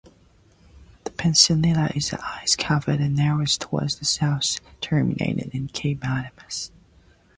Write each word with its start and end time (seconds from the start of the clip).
The 1.03 1.11
peninsula 1.11 1.91
is 1.93 2.11
ice 2.11 2.55
covered 2.55 3.01
and 3.01 3.15
narrows 3.15 3.55
toward 3.55 3.91
the 3.91 4.05
south, 4.05 4.55
terminating 4.81 5.51
in 5.53 5.67
Cape 5.67 6.03
Adams. 6.03 6.71